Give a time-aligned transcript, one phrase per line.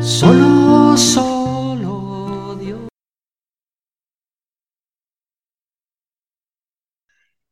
[0.00, 2.88] Solo, solo Dios.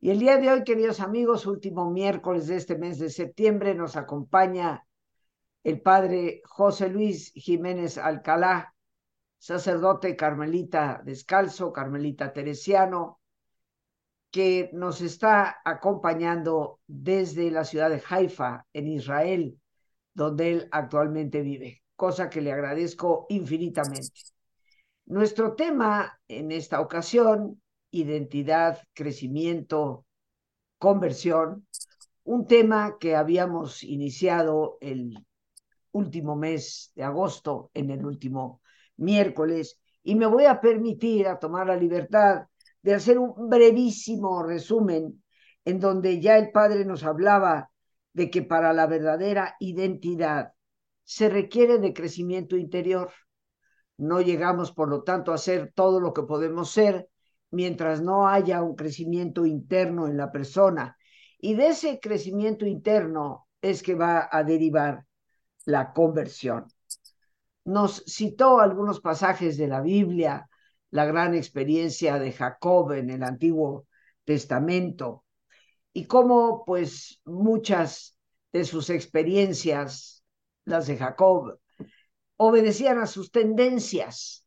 [0.01, 3.95] Y el día de hoy, queridos amigos, último miércoles de este mes de septiembre, nos
[3.95, 4.85] acompaña
[5.63, 8.75] el padre José Luis Jiménez Alcalá,
[9.39, 13.18] sacerdote carmelita descalzo, carmelita teresiano,
[14.31, 19.59] que nos está acompañando desde la ciudad de Haifa, en Israel,
[20.15, 24.23] donde él actualmente vive cosa que le agradezco infinitamente.
[25.07, 30.07] Nuestro tema en esta ocasión, identidad, crecimiento,
[30.79, 31.67] conversión,
[32.23, 35.19] un tema que habíamos iniciado el
[35.91, 38.63] último mes de agosto, en el último
[38.97, 42.47] miércoles, y me voy a permitir a tomar la libertad
[42.83, 45.23] de hacer un brevísimo resumen
[45.65, 47.71] en donde ya el Padre nos hablaba
[48.13, 50.53] de que para la verdadera identidad
[51.05, 53.11] se requiere de crecimiento interior.
[53.97, 57.09] No llegamos, por lo tanto, a ser todo lo que podemos ser
[57.51, 60.97] mientras no haya un crecimiento interno en la persona.
[61.39, 65.07] Y de ese crecimiento interno es que va a derivar
[65.65, 66.67] la conversión.
[67.65, 70.49] Nos citó algunos pasajes de la Biblia,
[70.91, 73.87] la gran experiencia de Jacob en el Antiguo
[74.25, 75.25] Testamento
[75.93, 78.17] y cómo pues muchas
[78.53, 80.19] de sus experiencias
[80.69, 81.59] las de Jacob,
[82.37, 84.45] obedecían a sus tendencias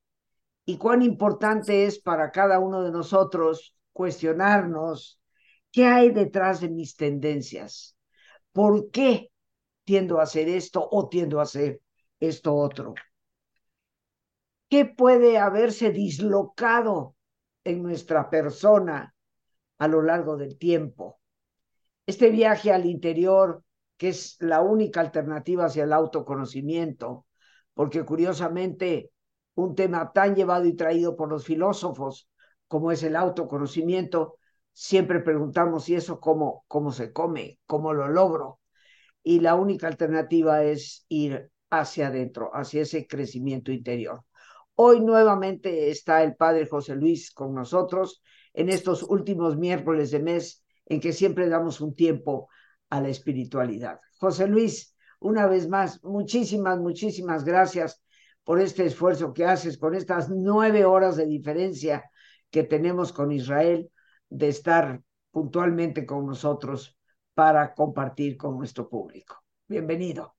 [0.65, 5.19] y cuán importante es para cada uno de nosotros cuestionarnos
[5.71, 7.97] qué hay detrás de mis tendencias,
[8.53, 9.31] por qué
[9.83, 11.81] tiendo a hacer esto o tiendo a hacer
[12.19, 12.93] esto otro.
[14.71, 17.17] ¿Qué puede haberse dislocado
[17.65, 19.13] en nuestra persona
[19.77, 21.19] a lo largo del tiempo?
[22.05, 23.65] Este viaje al interior
[23.97, 27.25] que es la única alternativa hacia el autoconocimiento,
[27.73, 29.11] porque curiosamente
[29.55, 32.29] un tema tan llevado y traído por los filósofos
[32.69, 34.37] como es el autoconocimiento,
[34.71, 37.59] siempre preguntamos, ¿y eso cómo, cómo se come?
[37.65, 38.61] ¿Cómo lo logro?
[39.21, 44.23] Y la única alternativa es ir hacia adentro, hacia ese crecimiento interior.
[44.75, 48.21] Hoy nuevamente está el Padre José Luis con nosotros
[48.53, 52.49] en estos últimos miércoles de mes en que siempre damos un tiempo
[52.89, 53.99] a la espiritualidad.
[54.19, 58.03] José Luis, una vez más, muchísimas, muchísimas gracias
[58.43, 62.09] por este esfuerzo que haces con estas nueve horas de diferencia
[62.49, 63.89] que tenemos con Israel
[64.29, 66.97] de estar puntualmente con nosotros
[67.33, 69.43] para compartir con nuestro público.
[69.67, 70.35] Bienvenido.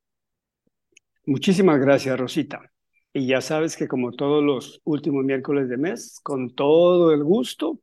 [1.25, 2.72] Muchísimas gracias, Rosita.
[3.15, 7.81] Y ya sabes que como todos los últimos miércoles de mes, con todo el gusto,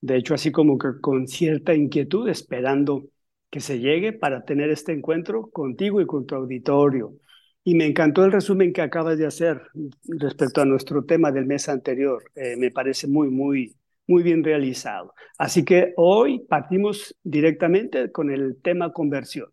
[0.00, 3.04] de hecho así como que con cierta inquietud, esperando
[3.50, 7.14] que se llegue para tener este encuentro contigo y con tu auditorio.
[7.62, 9.60] Y me encantó el resumen que acabas de hacer
[10.04, 12.22] respecto a nuestro tema del mes anterior.
[12.34, 13.76] Eh, me parece muy, muy,
[14.06, 15.12] muy bien realizado.
[15.36, 19.50] Así que hoy partimos directamente con el tema conversión.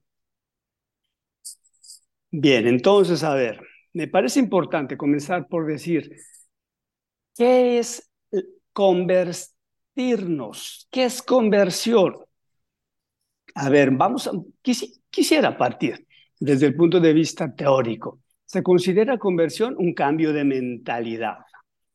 [2.31, 3.59] Bien, entonces, a ver,
[3.97, 6.15] me parece importante comenzar por decir,
[7.35, 8.11] ¿qué es
[8.71, 10.88] convertirnos?
[10.91, 12.15] ¿Qué es conversión?
[13.55, 14.33] A ver, vamos a,
[15.09, 16.05] quisiera partir
[16.39, 18.21] desde el punto de vista teórico.
[18.45, 21.39] Se considera conversión un cambio de mentalidad.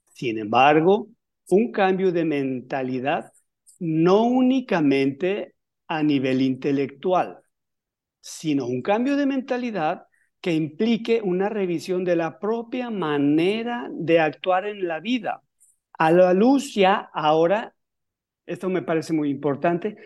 [0.09, 1.07] Sin embargo,
[1.51, 3.33] un cambio de mentalidad
[3.79, 5.55] no únicamente
[5.87, 7.39] a nivel intelectual,
[8.21, 10.09] sino un cambio de mentalidad
[10.43, 15.43] que implique una revisión de la propia manera de actuar en la vida.
[15.95, 17.75] A la luz ya ahora,
[18.45, 19.97] esto me parece muy importante,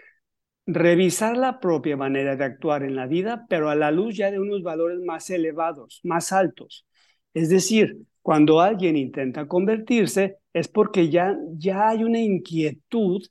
[0.67, 4.39] revisar la propia manera de actuar en la vida, pero a la luz ya de
[4.39, 6.87] unos valores más elevados, más altos.
[7.33, 13.23] Es decir, cuando alguien intenta convertirse es porque ya, ya hay una inquietud,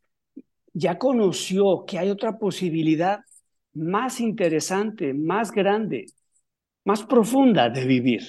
[0.74, 3.20] ya conoció que hay otra posibilidad
[3.74, 6.08] más interesante, más grande,
[6.86, 8.24] más profunda de vivir.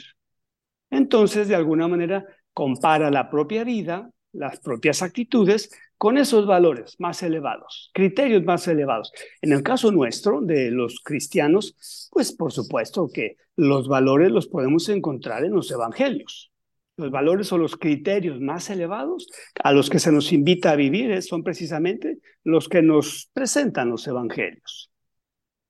[0.91, 7.23] Entonces, de alguna manera, compara la propia vida, las propias actitudes con esos valores más
[7.23, 9.13] elevados, criterios más elevados.
[9.41, 14.89] En el caso nuestro, de los cristianos, pues por supuesto que los valores los podemos
[14.89, 16.53] encontrar en los evangelios.
[16.99, 19.27] Los valores o los criterios más elevados
[19.63, 24.07] a los que se nos invita a vivir son precisamente los que nos presentan los
[24.07, 24.91] evangelios,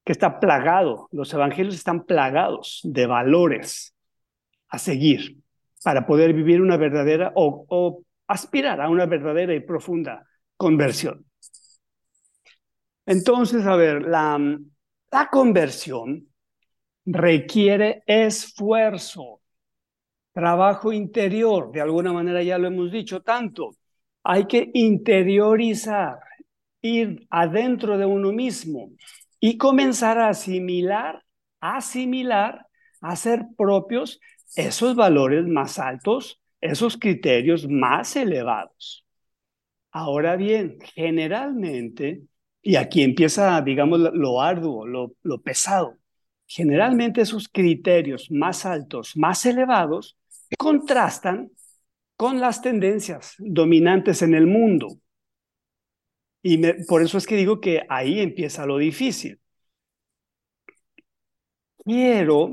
[0.06, 3.92] que está plagado, los evangelios están plagados de valores
[4.68, 5.38] a seguir
[5.82, 10.24] para poder vivir una verdadera o, aspirar a una verdadera y profunda
[10.56, 11.26] conversión.
[13.04, 14.38] Entonces, a ver, la,
[15.10, 16.28] la conversión
[17.04, 19.40] requiere esfuerzo,
[20.32, 23.70] trabajo interior, de alguna manera ya lo hemos dicho tanto.
[24.22, 26.20] Hay que interiorizar,
[26.80, 28.90] ir adentro de uno mismo
[29.40, 31.24] y comenzar a asimilar,
[31.60, 32.66] asimilar,
[33.00, 34.20] a hacer propios
[34.54, 39.04] esos valores más altos esos criterios más elevados.
[39.90, 42.22] Ahora bien, generalmente,
[42.62, 45.96] y aquí empieza, digamos, lo arduo, lo, lo pesado,
[46.46, 50.16] generalmente esos criterios más altos, más elevados,
[50.58, 51.50] contrastan
[52.16, 54.98] con las tendencias dominantes en el mundo.
[56.48, 59.40] Y por eso es que digo que ahí empieza lo difícil.
[61.84, 62.52] Quiero,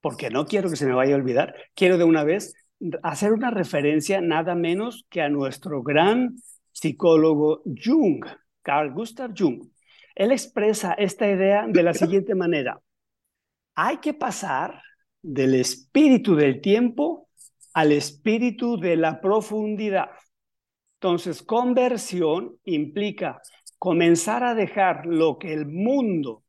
[0.00, 2.54] porque no quiero que se me vaya a olvidar, quiero de una vez
[3.02, 6.34] hacer una referencia nada menos que a nuestro gran
[6.72, 8.24] psicólogo Jung,
[8.62, 9.68] Carl Gustav Jung.
[10.14, 12.80] Él expresa esta idea de la siguiente manera.
[13.74, 14.80] Hay que pasar
[15.20, 17.28] del espíritu del tiempo
[17.74, 20.08] al espíritu de la profundidad.
[21.02, 23.40] Entonces, conversión implica
[23.78, 26.44] comenzar a dejar lo que el mundo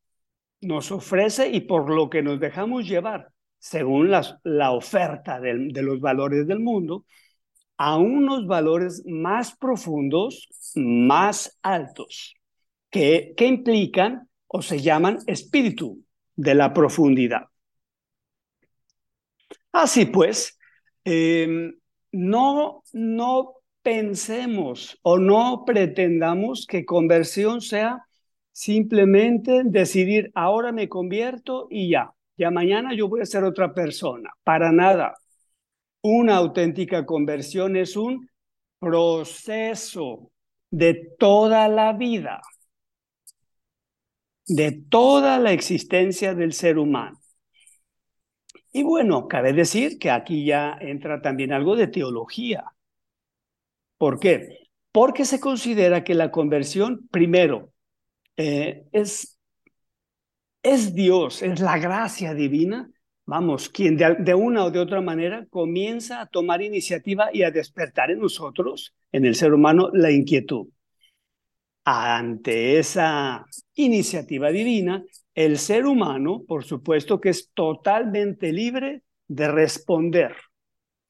[0.60, 6.48] nos ofrece y por lo que nos dejamos llevar según la oferta de, los valores
[6.48, 7.06] del mundo,
[7.78, 12.36] a unos valores más profundos, más altos,
[12.90, 16.04] que, que implican o se llaman espíritu
[16.36, 17.44] de la profundidad.
[19.72, 20.60] Así pues,
[21.06, 21.74] em,
[22.12, 28.06] no, no pensemos o no pretendamos que conversión sea
[28.52, 34.32] simplemente decidir, ahora me convierto y ya ya mañana yo voy a ser otra persona.
[34.44, 35.16] Para nada.
[36.02, 38.28] Una auténtica conversión es un
[38.80, 40.32] proceso
[40.72, 42.42] de toda la vida,
[44.48, 47.20] de toda la existencia del ser humano.
[48.72, 52.64] Y bueno, cabe decir que aquí ya entra también algo de teología.
[54.02, 54.58] ¿Por qué?
[54.92, 57.72] Porque se considera que la conversión, primero,
[58.36, 59.38] eh, es
[60.64, 62.90] es Dios, es la gracia divina,
[63.28, 68.10] vamos, quien de, una o de otra manera comienza a tomar iniciativa y a despertar
[68.10, 70.70] en nosotros, en el ser humano, la inquietud.
[71.84, 75.04] Ante esa iniciativa divina,
[75.36, 80.36] el ser humano, por supuesto que es totalmente libre de responder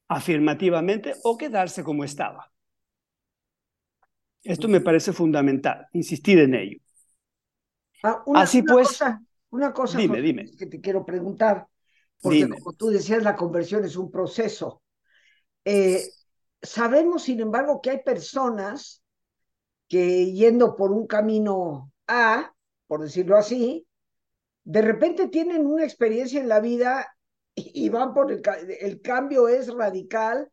[0.08, 2.51] afirmativamente o quedarse como estaba.
[4.42, 6.78] Esto me parece fundamental, insistir en ello.
[8.02, 8.98] Ah, Así pues,
[9.50, 11.66] una cosa que te quiero preguntar,
[12.20, 14.82] porque como tú decías, la conversión es un proceso.
[15.64, 16.02] Eh,
[16.60, 19.02] sabemos, sin embargo, que hay personas
[19.88, 22.52] que yendo por un camino A,
[22.86, 23.86] por decirlo así,
[24.64, 27.06] de repente tienen una experiencia en la vida
[27.54, 28.42] y, van por el,
[28.80, 30.50] el cambio es radical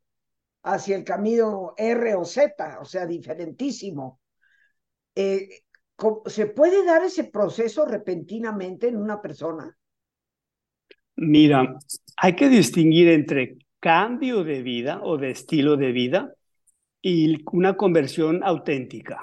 [0.63, 4.19] hacia el camino R o Z, o sea, diferentísimo.
[5.15, 5.49] Eh,
[6.27, 9.75] ¿Se puede dar ese proceso repentinamente en una persona?
[11.15, 11.77] Mira,
[12.17, 16.33] hay que distinguir entre cambio de vida o de estilo de vida
[17.01, 19.19] y una conversión auténtica.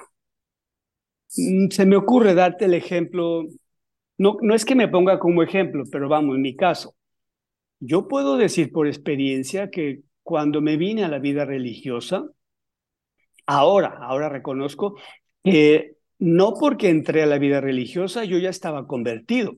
[1.35, 3.45] Mm, se me ocurre darte el ejemplo,
[4.17, 6.95] no, no es que me ponga como ejemplo, pero vamos, en mi caso,
[7.79, 12.25] yo puedo decir por experiencia que cuando me vine a la vida religiosa,
[13.45, 14.97] ahora, ahora reconozco
[15.41, 19.55] que no porque entré a la vida religiosa yo ya estaba convertido.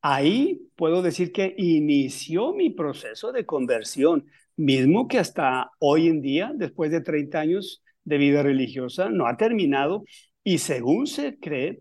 [0.00, 4.24] Ahí puedo decir que inició mi proceso de conversión,
[4.56, 9.36] mismo que hasta hoy en día, después de 30 años de vida religiosa, no ha
[9.36, 10.04] terminado
[10.42, 11.80] y según se cree,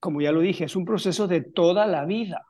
[0.00, 2.42] como ya lo dije, es un proceso de toda la vida.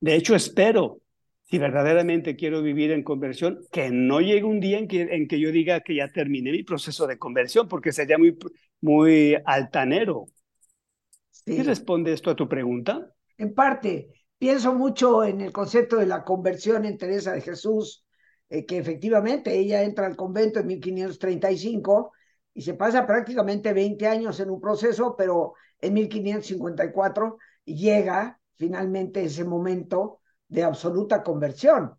[0.00, 1.02] De hecho, espero,
[1.44, 5.38] si verdaderamente quiero vivir en conversión, que no llegue un día en que, en que
[5.38, 8.36] yo diga que ya terminé mi proceso de conversión, porque sería muy,
[8.80, 10.26] muy altanero.
[11.30, 11.56] Sí.
[11.56, 13.14] ¿Y responde esto a tu pregunta?
[13.36, 14.08] En parte,
[14.38, 18.04] pienso mucho en el concepto de la conversión en Teresa de Jesús,
[18.48, 22.12] eh, que efectivamente ella entra al convento en 1535
[22.54, 29.44] y se pasa prácticamente 20 años en un proceso, pero en 1554 llega finalmente ese
[29.44, 30.20] momento
[30.54, 31.98] de absoluta conversión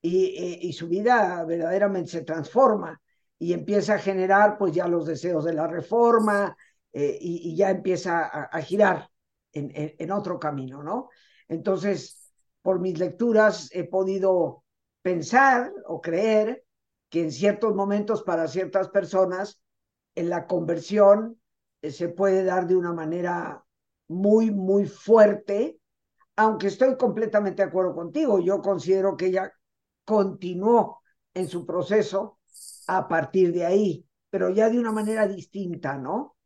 [0.00, 3.02] y, y, su vida verdaderamente se transforma
[3.36, 6.56] y empieza a generar pues ya los deseos de la reforma
[6.92, 9.10] eh, y, ya empieza a, girar
[9.52, 11.08] en, en, en, otro camino, ¿no?
[11.48, 12.32] Entonces,
[12.62, 14.62] por mis lecturas he podido
[15.02, 16.64] pensar o creer
[17.08, 19.60] que en ciertos momentos para ciertas personas
[20.14, 21.40] en la conversión
[21.82, 23.64] eh, se puede dar de una manera
[24.06, 25.80] muy, muy fuerte,
[26.36, 29.52] aunque estoy completamente de acuerdo contigo, yo considero que ella
[30.04, 31.00] continuó
[31.34, 32.38] en su proceso
[32.86, 36.36] a partir de ahí, pero ya de una manera distinta, ¿no?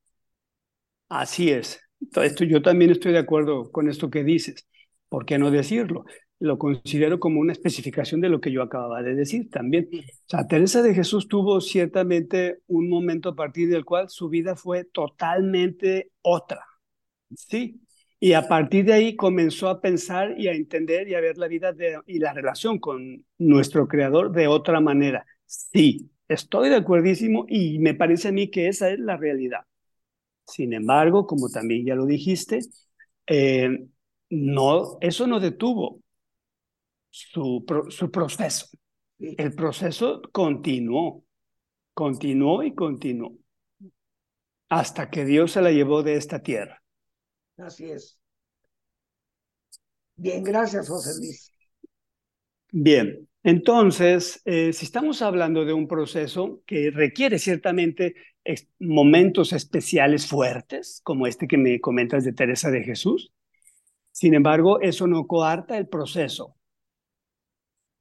[1.09, 1.81] Así es.
[2.17, 4.67] Esto, yo también estoy de acuerdo con esto que dices.
[5.09, 6.05] ¿Por qué no decirlo?
[6.39, 9.89] Lo considero como una especificación de lo que yo acababa de decir también.
[9.93, 14.57] O sea, Teresa de Jesús tuvo ciertamente un momento a partir del cual su vida
[14.57, 16.65] fue totalmente otra.
[17.37, 17.81] Sí,
[18.21, 21.49] y a partir de ahí comenzó a pensar y a entender y a ver la
[21.49, 21.75] vida
[22.07, 25.27] y la relación con nuestro creador de otra manera.
[25.47, 29.61] Sí, estoy de acuerdísimo y me parece a mí que esa es la realidad.
[30.47, 32.61] Sin embargo, como también ya lo dijiste,
[33.27, 33.87] eh,
[34.31, 36.01] no, eso no detuvo
[37.11, 38.67] su, su proceso.
[39.19, 41.25] El proceso continuó,
[41.95, 43.37] continuó y continuó
[44.71, 46.80] hasta que Dios se la llevó de esta tierra.
[47.61, 48.19] Así es.
[50.17, 51.53] Bien, gracias, José Luis.
[52.73, 58.15] Bien, entonces, eh, si estamos hablando de un proceso que requiere ciertamente
[58.79, 63.33] momentos especiales fuertes, como este que me comentas de Teresa de Jesús,
[64.13, 66.57] sin embargo, eso no coarta el proceso.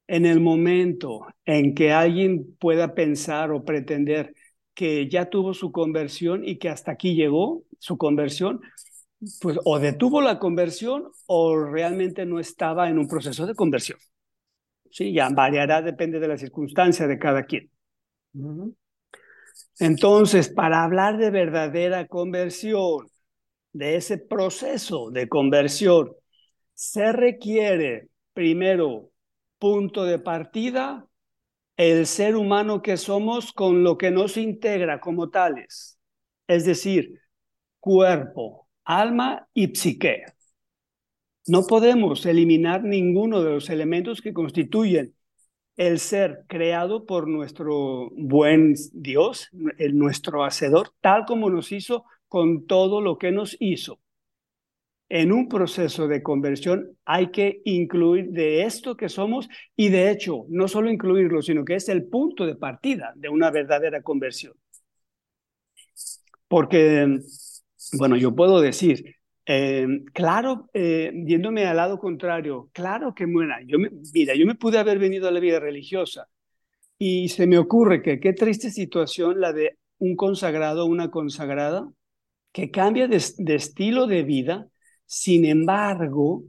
[0.06, 4.34] En el momento en que alguien pueda pensar o pretender
[4.74, 8.60] que ya tuvo su conversión y que hasta aquí llegó su conversión,
[9.40, 13.98] pues o detuvo la conversión o realmente no estaba en un proceso de conversión.
[14.90, 17.70] Sí, ya variará, depende de la circunstancia de cada quien.
[19.78, 23.08] Entonces, para hablar de verdadera conversión,
[23.72, 26.12] de ese proceso de conversión,
[26.74, 29.10] se requiere primero
[29.58, 31.06] punto de partida,
[31.76, 35.98] el ser humano que somos con lo que nos integra como tales,
[36.46, 37.20] es decir,
[37.80, 40.24] cuerpo, alma y psique.
[41.46, 45.14] No podemos eliminar ninguno de los elementos que constituyen
[45.76, 52.66] el ser creado por nuestro buen Dios, el, nuestro hacedor, tal como nos hizo con
[52.66, 53.98] todo lo que nos hizo.
[55.08, 60.44] En un proceso de conversión hay que incluir de esto que somos y de hecho,
[60.50, 64.52] no solo incluirlo, sino que es el punto de partida de una verdadera conversión.
[66.48, 67.20] Porque,
[67.92, 69.16] bueno, yo puedo decir,
[69.46, 73.58] eh, claro, eh, yéndome al lado contrario, claro que buena.
[73.66, 76.28] Yo me, mira, yo me pude haber venido a la vida religiosa
[76.98, 81.90] y se me ocurre que qué triste situación la de un consagrado o una consagrada
[82.52, 84.68] que cambia de, de estilo de vida,
[85.06, 86.44] sin embargo,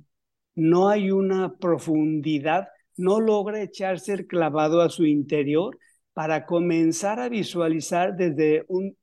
[0.55, 2.67] no hay una profundidad,
[2.98, 5.77] no logra echarse el clavado a su interior
[6.13, 8.98] para comenzar a visualizar desde un,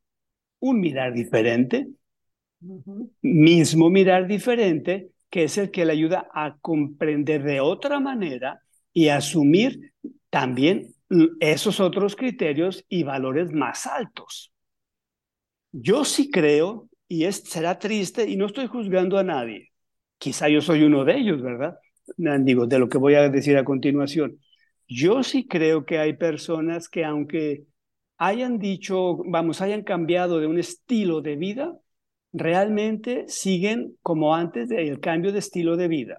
[0.61, 1.89] un mirar diferente,
[3.23, 8.61] Mismo mirar diferente, que es el que le ayuda a comprender de otra manera
[8.93, 9.93] y asumir
[10.31, 10.95] también
[11.41, 14.53] esos otros criterios y valores más altos.
[15.73, 19.71] Yo sí creo, y es, será triste, y no estoy juzgando a nadie,
[20.19, 21.79] quizá yo soy uno de ellos, ¿verdad?
[22.17, 24.39] Digo, de lo que voy a decir a continuación.
[24.89, 27.65] Yo sí creo que hay personas que aunque
[28.17, 31.79] hayan dicho, vamos, hayan cambiado de un estilo de vida,
[32.33, 36.19] realmente siguen como antes del cambio de estilo de vida.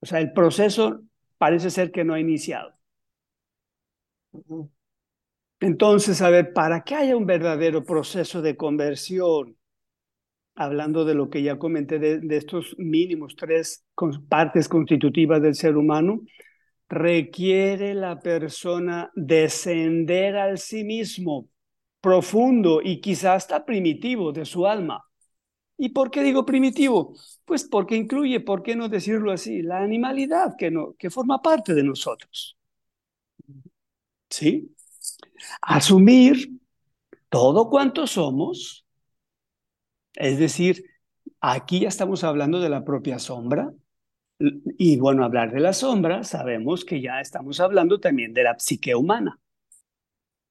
[0.00, 1.02] O sea, el proceso
[1.38, 2.74] parece ser que no ha iniciado.
[5.60, 9.56] Entonces, a ver, para que haya un verdadero proceso de conversión,
[10.54, 13.84] hablando de lo que ya comenté, de, de estos mínimos tres
[14.28, 16.20] partes constitutivas del ser humano,
[16.88, 21.48] requiere la persona descender al sí mismo
[22.00, 25.02] profundo y quizás hasta primitivo de su alma
[25.78, 27.14] ¿Y por qué digo primitivo?
[27.44, 29.62] Pues porque incluye, ¿por qué no decirlo así?
[29.62, 32.56] La animalidad que, no, que forma parte de nosotros.
[34.30, 34.74] ¿Sí?
[35.62, 36.50] Asumir
[37.28, 38.86] todo cuanto somos,
[40.14, 40.84] es decir,
[41.40, 43.72] aquí ya estamos hablando de la propia sombra,
[44.38, 48.94] y bueno, hablar de la sombra, sabemos que ya estamos hablando también de la psique
[48.94, 49.40] humana.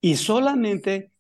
[0.01, 1.12] Y solamente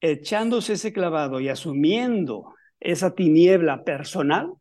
[0.00, 2.54] echándose ese clavado y asumiendo
[2.84, 4.52] esa tiniebla personal,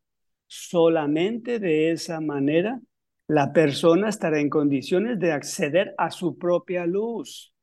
[0.47, 2.79] solamente de esa manera
[3.27, 7.53] la persona estará en condiciones de acceder a su propia luz.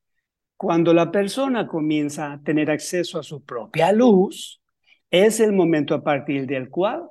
[0.57, 4.61] Cuando la persona comienza a tener acceso a su propia luz,
[5.09, 7.09] es el momento a partir del cual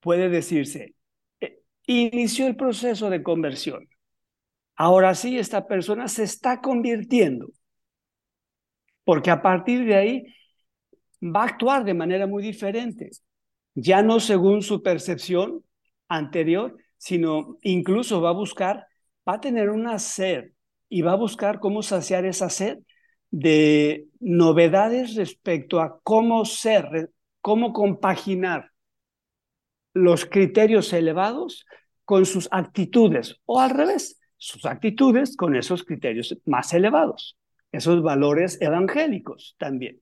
[0.00, 0.94] puede decirse,
[1.86, 3.88] inició el proceso de conversión.
[4.74, 7.50] Ahora sí, esta persona se está convirtiendo,
[9.04, 10.24] porque a partir de ahí
[11.22, 13.10] va a actuar de manera muy diferente,
[13.74, 15.64] ya no según su percepción
[16.08, 18.86] anterior, sino incluso va a buscar,
[19.28, 20.52] va a tener una sed
[20.88, 22.78] y va a buscar cómo saciar esa sed
[23.30, 27.10] de novedades respecto a cómo ser,
[27.40, 28.70] cómo compaginar
[29.92, 31.66] los criterios elevados
[32.04, 37.36] con sus actitudes o al revés, sus actitudes con esos criterios más elevados,
[37.70, 40.00] esos valores evangélicos también.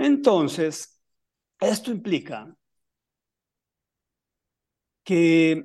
[0.00, 0.98] Entonces,
[1.60, 2.56] esto implica
[5.04, 5.62] que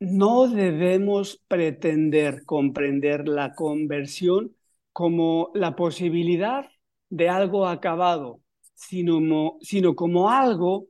[0.00, 4.54] no debemos pretender comprender la conversión
[4.92, 6.68] como la posibilidad
[7.08, 8.42] de algo acabado,
[8.74, 9.56] sino,
[9.96, 10.88] como algo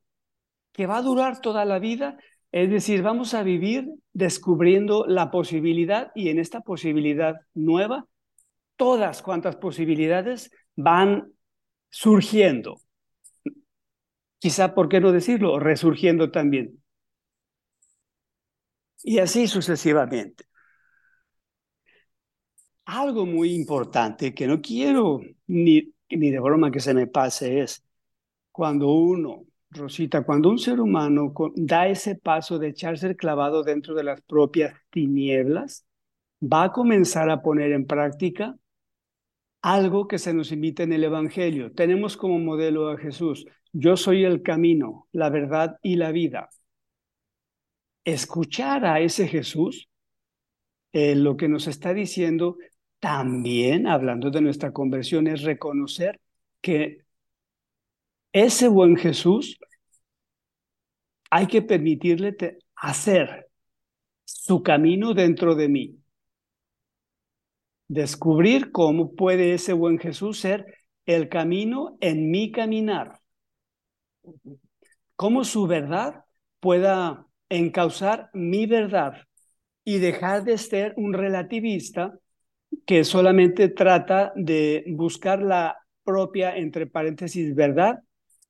[0.72, 2.18] que va a durar toda la vida,
[2.50, 8.07] es decir, vamos a vivir descubriendo la posibilidad y en esta posibilidad nueva,
[8.74, 11.33] todas cuantas posibilidades van
[11.90, 12.81] surgiendo.
[14.38, 15.59] Quizá, ¿por qué no decirlo?
[15.59, 16.83] Resurgiendo también.
[19.03, 20.44] Y así sucesivamente.
[22.85, 27.85] Algo muy importante que no quiero ni, ni de broma que se me pase es
[28.50, 33.94] cuando uno, Rosita, cuando un ser humano da ese paso de echarse el clavado dentro
[33.94, 35.87] de las propias tinieblas,
[36.42, 38.57] va a comenzar a poner en práctica
[39.62, 41.73] algo que se nos invita en el Evangelio.
[41.73, 43.46] Tenemos como modelo a Jesús.
[43.73, 46.51] Yo soy el camino, la verdad y la vida
[48.05, 49.88] escuchar a ese Jesús,
[50.92, 52.57] eh, lo que nos está diciendo
[52.99, 56.20] también, hablando de nuestra conversión, es reconocer
[56.61, 57.05] que
[58.33, 59.59] ese buen Jesús
[61.31, 62.37] hay que permitirle
[62.77, 63.49] hacer
[64.25, 65.99] su camino dentro de mí.
[67.90, 70.64] Descubrir cómo puede ese buen Jesús ser
[71.07, 73.18] el camino en mi caminar.
[75.16, 76.22] Cómo su verdad
[76.61, 79.14] pueda encauzar mi verdad
[79.83, 82.16] y dejar de ser un relativista
[82.87, 87.98] que solamente trata de buscar la propia, entre paréntesis, verdad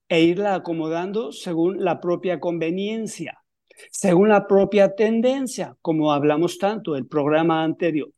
[0.06, 3.38] e irla acomodando según la propia conveniencia,
[3.90, 8.10] según la propia tendencia, como hablamos tanto el programa anterior.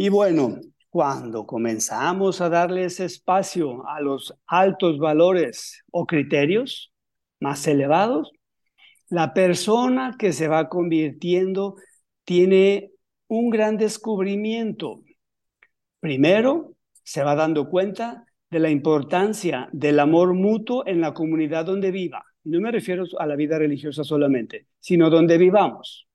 [0.00, 6.92] Y bueno, cuando comenzamos a darle ese espacio a los altos valores o criterios,
[7.40, 8.30] más elevados,
[9.08, 11.74] la persona que se va convirtiendo
[12.22, 12.92] tiene
[13.26, 15.02] un gran descubrimiento.
[15.98, 21.90] Primero, se va dando cuenta de la importancia del amor mutuo en la comunidad donde
[21.90, 22.24] viva.
[22.44, 26.06] No me refiero a la vida religiosa solamente, sino donde vivamos.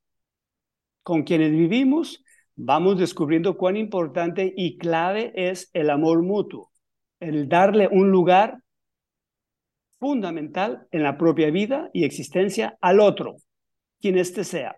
[1.04, 2.23] Con quienes vivimos,
[2.56, 6.72] vamos descubriendo cuán importante y clave es el amor mutuo,
[7.20, 8.60] el darle un lugar
[10.00, 13.38] fundamental en la propia vida y existencia al otro,
[14.02, 14.78] quien éste sea.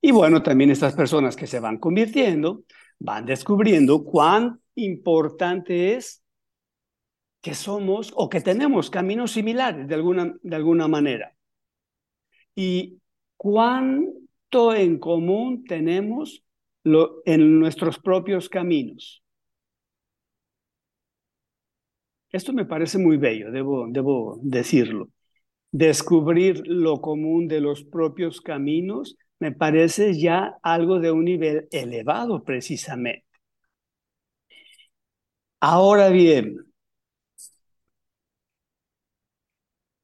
[0.00, 2.64] Y bueno, también estas personas que se van convirtiendo
[2.98, 6.22] van descubriendo cuán importante es
[7.40, 11.36] que somos o que tenemos caminos similares de alguna, de alguna manera.
[12.54, 13.00] Y
[14.74, 16.44] en común tenemos
[16.84, 19.22] lo, en nuestros propios caminos.
[22.30, 25.08] Esto me parece muy bello, debo decirlo.
[25.72, 32.44] Descubrir lo común de los propios caminos me parece ya algo de un nivel elevado
[32.44, 33.26] precisamente.
[35.60, 36.58] Ahora bien,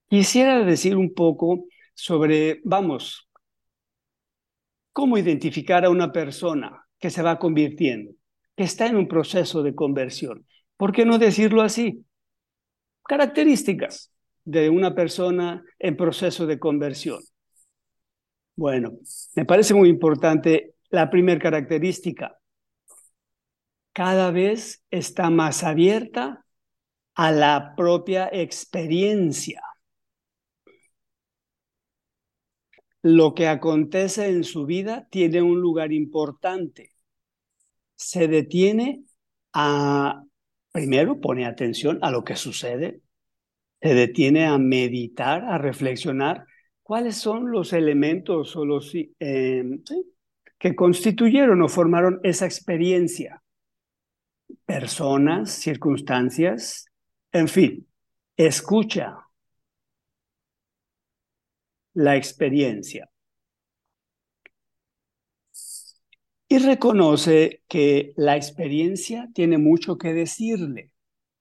[0.08, 3.27] quisiera decir un poco sobre, vamos,
[4.98, 8.10] cómo identificar a una persona que se va convirtiendo.
[8.56, 10.44] que está en un proceso de conversión.
[10.76, 12.04] ¿Por qué no decirlo así?
[13.04, 14.10] Características
[14.44, 17.20] de una persona en proceso de conversión.
[18.56, 18.98] Bueno,
[19.36, 22.36] me parece muy importante la primera característica.
[23.92, 26.44] Cada vez está más abierta
[27.14, 29.62] a la propia experiencia.
[33.10, 36.90] Lo que acontece en su vida tiene un lugar importante.
[37.94, 39.04] Se detiene
[39.54, 40.24] a,
[40.72, 43.00] primero pone atención a lo que sucede,
[43.80, 46.44] se detiene a meditar, a reflexionar
[46.82, 49.64] cuáles son los elementos o los eh,
[50.58, 53.42] que constituyeron o formaron esa experiencia.
[54.66, 56.84] Personas, circunstancias,
[57.32, 57.86] en fin,
[58.36, 59.27] escucha
[61.98, 63.10] la experiencia.
[66.48, 70.92] Y reconoce que la experiencia tiene mucho que decirle,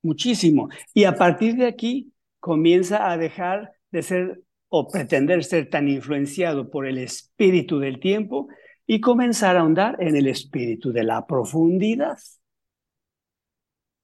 [0.02, 0.70] muchísimo.
[0.96, 6.72] Y a partir de aquí comienza a dejar de ser o pretender ser tan influenciado
[6.72, 8.48] por el espíritu del tiempo
[8.88, 12.18] y comenzar a ahondar en el espíritu de la profundidad.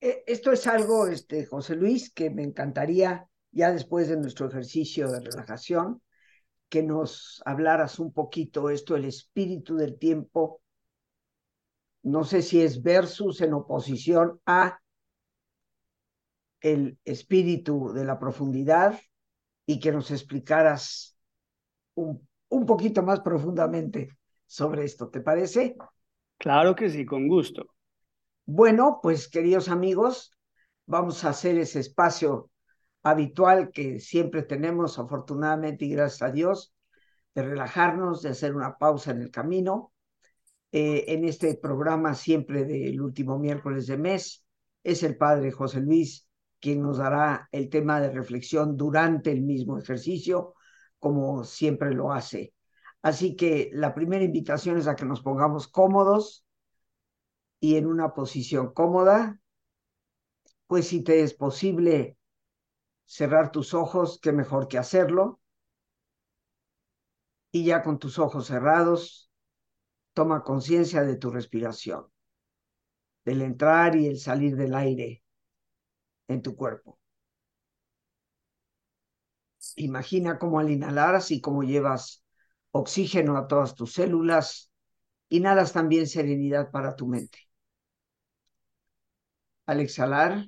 [0.01, 5.11] Eh, esto es algo, este, José Luis, que me encantaría, ya después de nuestro ejercicio
[5.11, 6.02] de relajación,
[6.73, 10.59] que nos hablaras un poquito esto, el espíritu del tiempo.
[12.01, 14.79] No sé si es versus en oposición a
[16.61, 18.99] el espíritu de la profundidad
[19.67, 21.15] y que nos explicaras
[21.93, 24.09] un, un poquito más profundamente
[24.47, 25.09] sobre esto.
[25.09, 25.75] ¿Te parece?
[26.39, 27.67] Claro que sí, con gusto.
[28.45, 30.35] Bueno, pues queridos amigos,
[30.87, 32.49] vamos a hacer ese espacio
[33.03, 36.73] habitual que siempre tenemos, afortunadamente y gracias a Dios,
[37.35, 39.91] de relajarnos, de hacer una pausa en el camino.
[40.71, 44.43] Eh, en este programa siempre del último miércoles de mes,
[44.83, 46.27] es el Padre José Luis
[46.59, 50.55] quien nos dará el tema de reflexión durante el mismo ejercicio,
[50.97, 52.53] como siempre lo hace.
[53.01, 56.45] Así que la primera invitación es a que nos pongamos cómodos,
[57.63, 59.39] y en una posición cómoda,
[60.67, 62.17] pues si te es posible
[63.05, 65.39] cerrar tus ojos, qué mejor que hacerlo.
[67.51, 69.31] Y ya con tus ojos cerrados,
[70.13, 72.07] toma conciencia de tu respiración,
[73.25, 75.23] del entrar y el salir del aire
[76.27, 76.99] en tu cuerpo.
[79.75, 82.23] Imagina cómo al inhalar, así como llevas
[82.71, 84.71] oxígeno a todas tus células,
[85.29, 87.39] inhalas también serenidad para tu mente.
[89.65, 90.47] Al exhalar,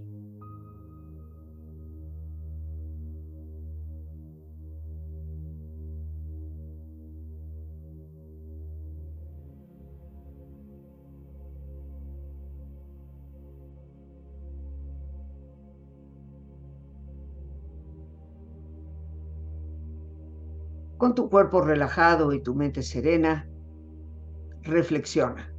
[21.01, 23.49] Con tu cuerpo relajado y tu mente serena,
[24.61, 25.51] reflexiona.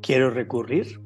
[0.00, 0.98] Quiero recurrir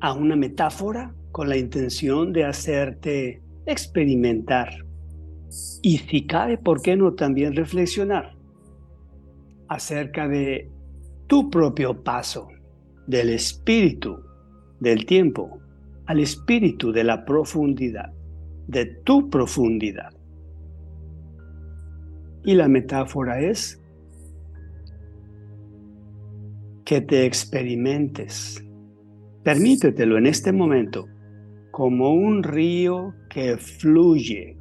[0.00, 4.68] a una metáfora con la intención de hacerte experimentar
[5.80, 8.36] y si cabe, ¿por qué no también reflexionar
[9.68, 10.70] acerca de
[11.28, 12.48] tu propio paso
[13.06, 14.20] del espíritu
[14.80, 15.59] del tiempo
[16.10, 18.12] al espíritu de la profundidad,
[18.66, 20.10] de tu profundidad.
[22.42, 23.80] Y la metáfora es
[26.84, 28.60] que te experimentes,
[29.44, 31.06] permítetelo en este momento,
[31.70, 34.56] como un río que fluye.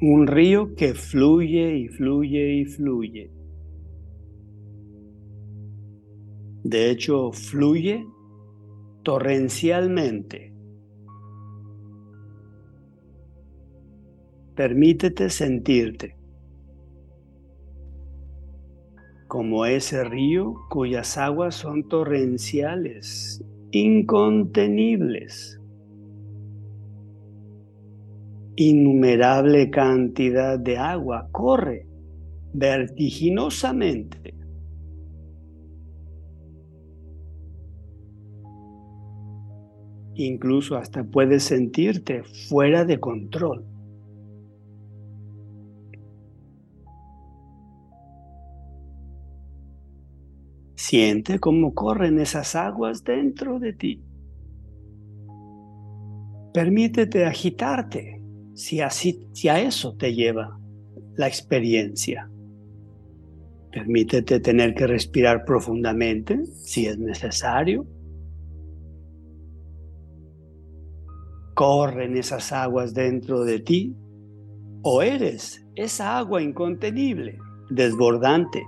[0.00, 3.30] Un río que fluye y fluye y fluye.
[6.64, 8.04] De hecho, fluye
[9.02, 10.52] torrencialmente.
[14.54, 16.16] Permítete sentirte
[19.26, 25.58] como ese río cuyas aguas son torrenciales, incontenibles.
[28.56, 31.86] Innumerable cantidad de agua corre
[32.52, 34.41] vertiginosamente
[40.14, 43.64] Incluso hasta puedes sentirte fuera de control.
[50.74, 54.02] Siente cómo corren esas aguas dentro de ti.
[56.52, 58.20] Permítete agitarte
[58.54, 60.58] si, a eso te lleva
[61.16, 62.28] la experiencia.
[63.70, 67.86] Permítete tener que respirar profundamente si es necesario.
[71.54, 73.96] Corren esas aguas dentro de ti
[74.82, 77.38] o eres esa agua incontenible,
[77.70, 78.62] desbordante,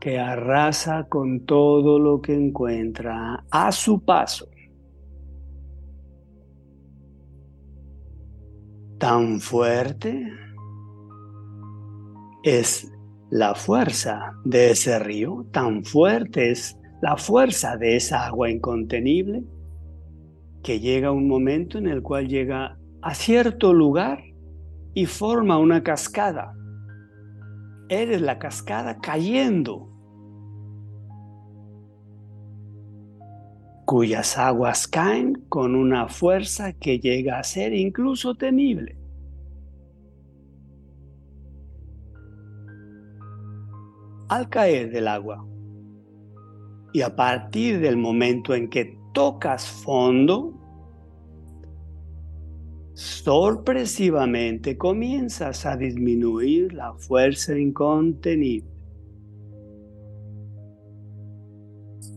[0.00, 4.48] que arrasa con todo lo que encuentra a su paso.
[8.98, 10.30] Tan fuerte
[12.42, 12.92] es
[13.30, 19.42] la fuerza de ese río, tan fuerte es la fuerza de esa agua incontenible,
[20.64, 24.24] que llega un momento en el cual llega a cierto lugar
[24.94, 26.56] y forma una cascada.
[27.90, 29.90] Eres la cascada cayendo,
[33.84, 38.96] cuyas aguas caen con una fuerza que llega a ser incluso temible.
[44.30, 45.46] Al caer del agua
[46.94, 50.52] y a partir del momento en que tocas fondo,
[52.92, 58.68] sorpresivamente comienzas a disminuir la fuerza incontenible.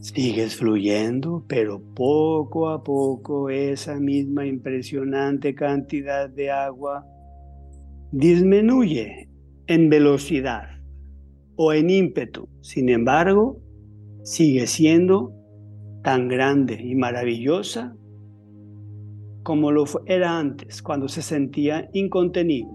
[0.02, 7.06] Sigues fluyendo, pero poco a poco esa misma impresionante cantidad de agua
[8.12, 9.30] disminuye
[9.68, 10.70] en velocidad
[11.56, 12.48] o en ímpetu.
[12.62, 13.60] Sin embargo,
[14.24, 15.37] sigue siendo
[16.08, 17.94] tan grande y maravillosa
[19.44, 22.72] como lo era antes, cuando se sentía incontenible.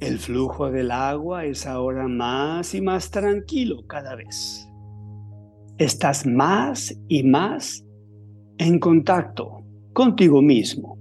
[0.00, 4.68] El flujo del agua es ahora más y más tranquilo cada vez.
[5.78, 7.86] Estás más y más
[8.58, 10.98] en contacto contigo mismo,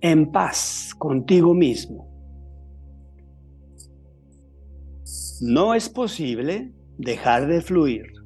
[0.00, 2.07] en paz contigo mismo.
[5.40, 8.18] No es posible dejar de fluir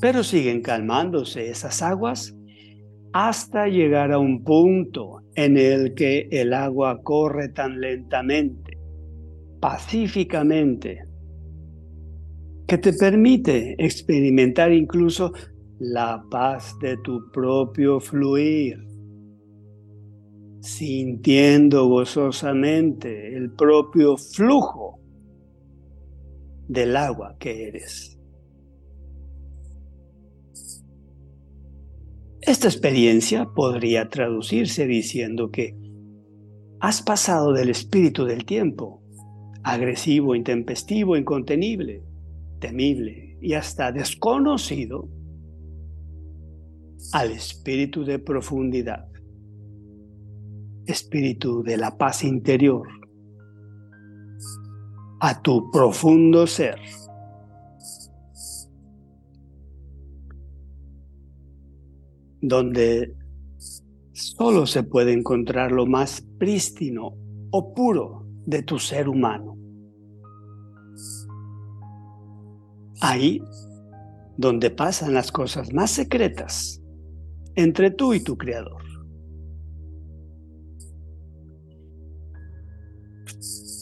[0.00, 2.34] pero siguen calmándose esas aguas
[3.12, 8.78] hasta llegar a un punto en el que el agua corre tan lentamente,
[9.60, 11.04] pacíficamente,
[12.66, 15.32] que te permite experimentar incluso
[15.80, 18.78] la paz de tu propio fluir,
[20.60, 24.97] sintiendo gozosamente el propio flujo
[26.68, 28.18] del agua que eres.
[32.40, 35.76] Esta experiencia podría traducirse diciendo que
[36.80, 39.02] has pasado del espíritu del tiempo,
[39.64, 42.02] agresivo, intempestivo, incontenible,
[42.60, 45.08] temible y hasta desconocido,
[47.12, 49.08] al espíritu de profundidad,
[50.86, 52.97] espíritu de la paz interior,
[55.20, 56.78] a tu profundo ser.
[62.40, 63.14] donde
[64.12, 67.14] solo se puede encontrar lo más prístino
[67.50, 69.56] o puro de tu ser humano.
[73.00, 73.40] Ahí
[74.36, 76.80] donde pasan las cosas más secretas
[77.54, 78.87] entre tú y tu Creador.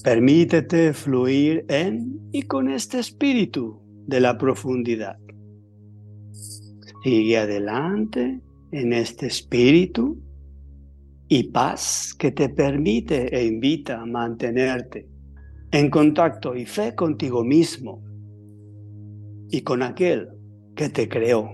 [0.06, 5.18] Permítete fluir en y con este espíritu de la profundidad.
[7.02, 8.40] Sigue adelante
[8.70, 10.22] en este espíritu
[11.26, 15.09] y paz que te permite e invita a mantenerte
[15.72, 18.00] en contacto y fe contigo mismo
[19.50, 20.28] y con aquel
[20.76, 21.50] que te creó.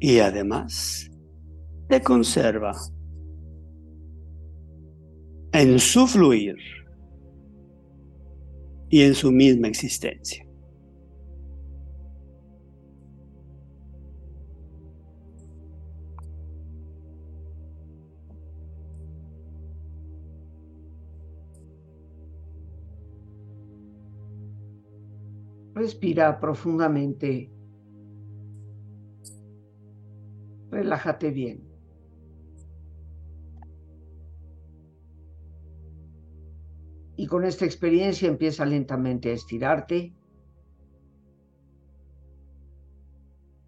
[0.00, 1.08] Y además
[1.88, 2.72] te conserva
[5.54, 6.56] en su fluir
[8.88, 10.44] y en su misma existencia.
[25.74, 27.52] Respira profundamente.
[30.70, 31.73] Relájate bien.
[37.16, 40.14] Y con esta experiencia empieza lentamente a estirarte.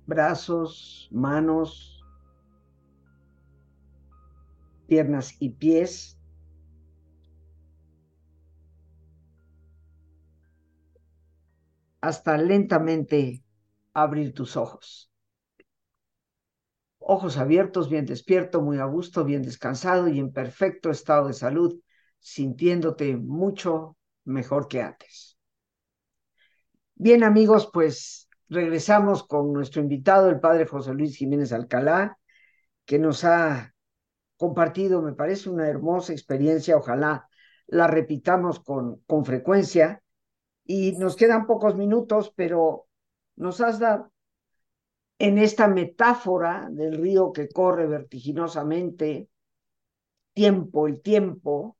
[0.07, 2.05] Brazos, manos,
[4.87, 6.17] piernas y pies.
[12.07, 13.43] hasta lentamente
[13.93, 15.11] abrir tus ojos.
[16.99, 21.81] Ojos abiertos, bien despierto, muy a gusto, bien descansado y en perfecto estado de salud,
[22.19, 25.39] sintiéndote mucho mejor que antes.
[26.95, 32.19] Bien amigos, pues regresamos con nuestro invitado, el padre José Luis Jiménez Alcalá,
[32.85, 33.75] que nos ha
[34.37, 37.29] compartido, me parece una hermosa experiencia, ojalá
[37.67, 40.03] la repitamos con, con frecuencia.
[40.65, 42.89] Y nos quedan pocos minutos, pero
[43.37, 44.13] nos has dado
[45.19, 49.29] en esta metáfora del río que corre vertiginosamente,
[50.33, 51.77] tiempo, el tiempo,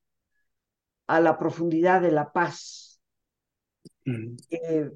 [1.07, 3.01] a la profundidad de la paz.
[4.05, 4.91] Eh,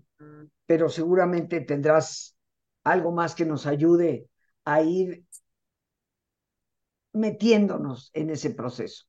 [0.67, 2.37] pero seguramente tendrás
[2.85, 4.29] algo más que nos ayude
[4.65, 5.25] a ir
[7.13, 9.07] metiéndonos en ese proceso.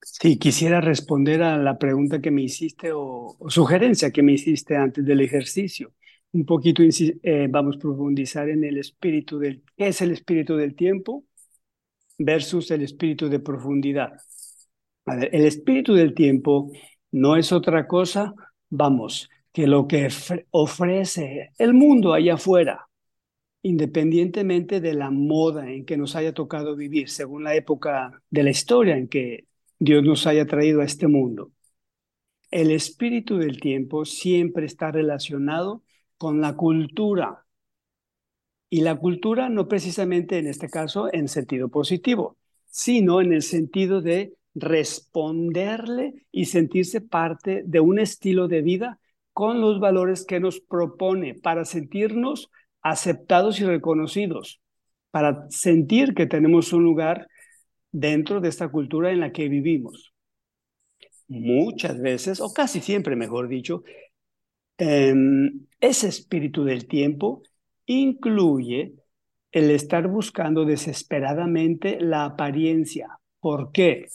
[0.00, 5.04] Sí, quisiera responder a la pregunta que me hiciste o, sugerencia que me hiciste antes
[5.04, 5.92] del ejercicio.
[6.32, 10.74] Un poquito eh, vamos a profundizar en el espíritu del, ¿qué es el espíritu del
[10.74, 11.24] tiempo
[12.18, 14.12] versus el espíritu de profundidad?
[15.30, 16.70] El espíritu del tiempo
[17.10, 18.34] no es otra cosa,
[18.68, 20.08] vamos, que lo que
[20.50, 22.88] ofrece el mundo allá afuera,
[23.62, 28.50] independientemente de la moda en que nos haya tocado vivir, según la época de la
[28.50, 29.46] historia en que
[29.78, 31.52] Dios nos haya traído a este mundo.
[32.50, 35.82] El espíritu del tiempo siempre está relacionado
[36.16, 37.44] con la cultura.
[38.70, 42.36] Y la cultura no precisamente en este caso en sentido positivo,
[42.66, 49.00] sino en el sentido de responderle y sentirse parte de un estilo de vida
[49.32, 52.50] con los valores que nos propone para sentirnos
[52.82, 54.60] aceptados y reconocidos,
[55.10, 57.28] para sentir que tenemos un lugar
[57.92, 60.12] dentro de esta cultura en la que vivimos.
[61.28, 63.82] Muchas veces, o casi siempre, mejor dicho,
[64.78, 67.42] em, ese espíritu del tiempo
[67.86, 68.94] incluye
[69.52, 73.18] el estar buscando desesperadamente la apariencia.
[73.40, 74.06] ¿Por qué?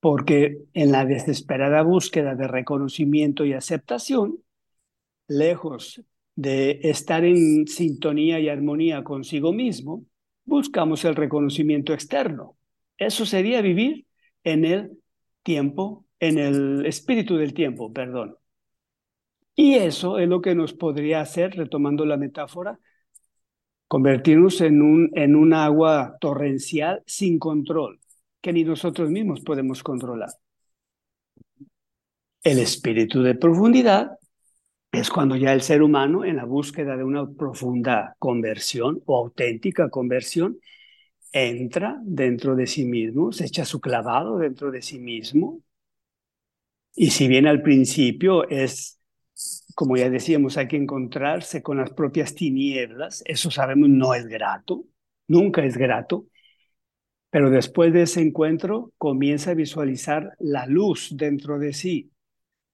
[0.00, 4.38] Porque en la desesperada búsqueda de reconocimiento y aceptación,
[5.28, 6.02] lejos
[6.34, 10.04] de estar en sintonía y armonía consigo mismo,
[10.44, 12.56] buscamos el reconocimiento externo.
[12.96, 14.06] Eso sería vivir
[14.42, 14.98] en el
[15.42, 18.36] tiempo, en el espíritu del tiempo, perdón.
[19.54, 22.78] Y eso es lo que nos podría hacer, retomando la metáfora,
[23.88, 28.00] convertirnos en un, en agua torrencial sin control,
[28.40, 30.30] que ni nosotros mismos podemos controlar.
[32.42, 34.12] El espíritu de profundidad
[34.92, 39.88] es cuando ya el ser humano, en la búsqueda de una profunda conversión o auténtica
[39.88, 40.58] conversión,
[41.32, 45.62] entra dentro de sí mismo, se echa su clavado dentro de sí mismo.
[46.94, 49.00] Y si bien al principio es,
[49.74, 54.84] como ya decíamos, hay que encontrarse con las propias tinieblas, eso sabemos no es grato,
[55.28, 56.26] nunca es grato,
[57.30, 62.10] pero después de ese encuentro comienza a visualizar la luz dentro de sí,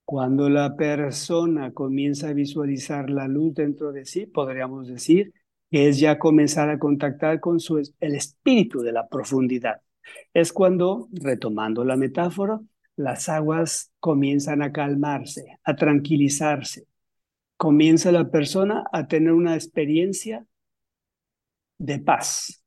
[0.03, 5.33] cuando la persona comienza a visualizar la luz dentro de sí, podríamos decir
[5.69, 7.57] que es ya comenzar a contactar con
[7.99, 9.81] el espíritu de la profundidad.
[10.33, 12.59] Es cuando, retomando la metáfora,
[12.95, 16.87] las aguas comienzan a calmarse, a tranquilizarse.
[17.57, 20.45] Comienza la persona a tener una experiencia
[21.77, 22.63] de paz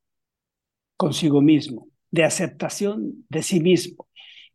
[1.00, 4.06] consigo mismo, de aceptación de sí mismo.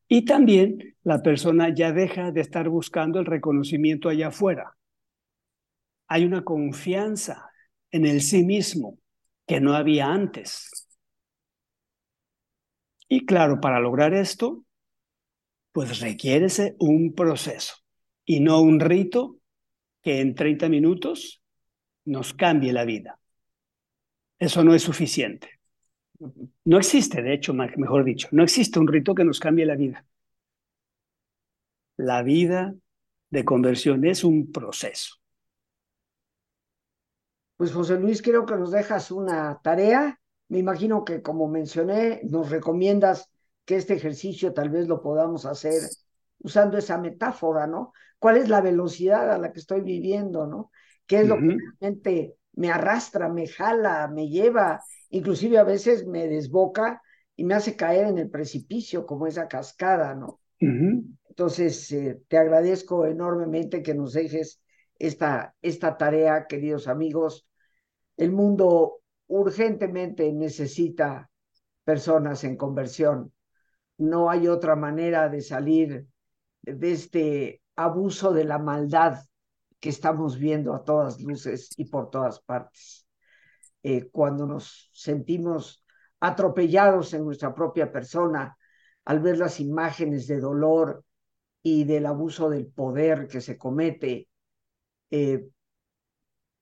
[0.08, 4.78] Y también la persona ya deja de estar buscando el reconocimiento allá afuera.
[6.08, 7.50] Hay una confianza
[7.90, 9.00] en el sí mismo
[9.48, 10.70] que no había antes.
[13.10, 14.66] Y claro, para lograr esto,
[15.72, 16.46] pues requiere
[16.78, 17.74] un proceso
[18.24, 19.40] y no un rito
[20.04, 21.42] que en 30 minutos
[22.04, 23.20] nos cambie la vida.
[24.38, 25.56] Eso no es suficiente.
[26.66, 30.06] No existe, de hecho, mejor dicho, no existe un rito que nos cambie la vida.
[31.98, 32.76] La vida
[33.30, 35.16] de conversión es un proceso.
[37.58, 40.20] Pues José Luis, creo que nos dejas una tarea.
[40.50, 43.30] Me imagino que como mencioné, nos recomiendas
[43.64, 45.82] que este ejercicio tal vez lo podamos hacer
[46.40, 47.94] usando esa metáfora, ¿no?
[48.20, 50.72] ¿Cuál es la velocidad a la que estoy viviendo, ¿no?
[51.06, 54.84] ¿Qué es lo que realmente me arrastra, me jala, me lleva
[55.16, 57.02] inclusive a veces me desboca
[57.38, 60.42] y me hace caer en el precipicio como esa cascada, ¿no?
[61.30, 64.62] Entonces, eh, te agradezco enormemente que nos dejes
[65.00, 67.48] esta, esta tarea, queridos amigos.
[68.18, 71.30] El mundo urgentemente necesita
[71.86, 73.32] personas en conversión.
[73.98, 76.08] No hay otra manera de salir
[76.62, 79.20] de este abuso de la maldad
[79.80, 83.05] que estamos viendo a todas luces y por todas partes.
[83.88, 85.86] Eh, cuando nos sentimos
[86.20, 88.58] atropellados en nuestra propia persona
[89.04, 91.06] al ver las imágenes de dolor
[91.62, 94.28] y del abuso del poder que se comete,
[95.12, 95.48] eh,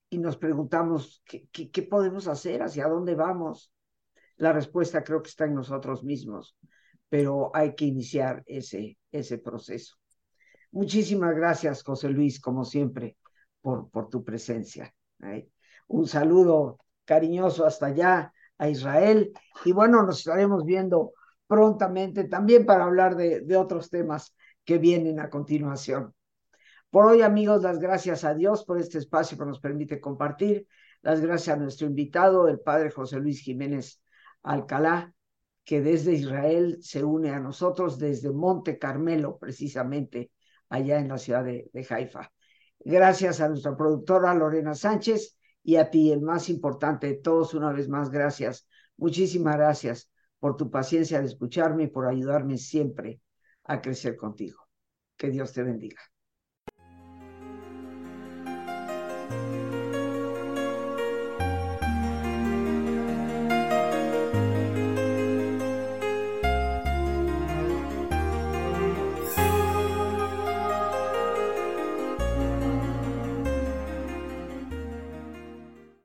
[0.10, 2.62] y nos preguntamos, ¿qué, ¿qué, podemos hacer?
[2.62, 3.72] ¿Hacia dónde vamos?
[4.36, 6.58] La respuesta creo que está en nosotros mismos,
[7.08, 9.96] pero hay que iniciar ese, ese proceso.
[10.72, 13.16] Muchísimas gracias, José Luis, como siempre,
[13.62, 14.94] por, por tu presencia.
[15.24, 15.48] ¿eh?
[15.88, 19.32] Un saludo cariñoso hasta allá a Israel
[19.66, 21.14] y bueno, nos estaremos viendo
[21.48, 26.14] prontamente también para hablar de, otros temas que vienen a continuación.
[26.90, 30.68] Por hoy, amigos, las gracias a Dios por este espacio que nos permite compartir.
[31.02, 34.02] Las gracias a nuestro invitado, el padre José Luis Jiménez
[34.44, 35.14] Alcalá,
[35.66, 40.32] que desde Israel se une a nosotros desde Monte Carmelo, precisamente
[40.70, 42.32] allá en la ciudad de, de Haifa.
[42.80, 47.72] Gracias a nuestra productora Lorena Sánchez y a ti, el más importante de todos, una
[47.72, 48.68] vez más, gracias.
[48.98, 50.10] Muchísimas gracias
[50.40, 53.22] por tu paciencia de escucharme y por ayudarme siempre
[53.64, 54.68] a crecer contigo.
[55.18, 56.02] Que Dios te bendiga.